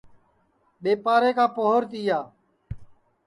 [0.83, 2.19] ٻیپارے کا پوہر تِیا